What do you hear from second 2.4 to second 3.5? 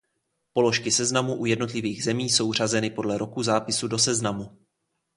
řazeny podle roku